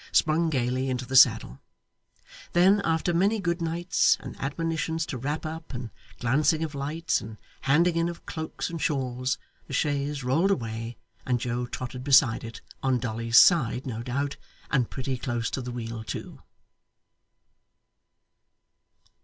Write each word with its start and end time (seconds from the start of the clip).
sprung 0.11 0.49
gaily 0.49 0.89
into 0.89 1.05
the 1.05 1.15
saddle. 1.15 1.59
Then, 2.53 2.81
after 2.83 3.13
many 3.13 3.39
good 3.39 3.61
nights, 3.61 4.17
and 4.19 4.35
admonitions 4.41 5.05
to 5.05 5.17
wrap 5.19 5.45
up, 5.45 5.75
and 5.75 5.91
glancing 6.19 6.63
of 6.63 6.73
lights, 6.73 7.21
and 7.21 7.37
handing 7.61 7.95
in 7.97 8.09
of 8.09 8.25
cloaks 8.25 8.67
and 8.67 8.81
shawls, 8.81 9.37
the 9.67 9.73
chaise 9.73 10.23
rolled 10.23 10.49
away, 10.49 10.97
and 11.23 11.39
Joe 11.39 11.67
trotted 11.67 12.03
beside 12.03 12.43
it 12.43 12.61
on 12.81 12.97
Dolly's 12.97 13.37
side, 13.37 13.85
no 13.85 14.01
doubt, 14.01 14.37
and 14.71 14.89
pretty 14.89 15.19
close 15.19 15.51
to 15.51 15.61
the 15.61 15.71
wheel 15.71 16.03
too. 16.03 16.41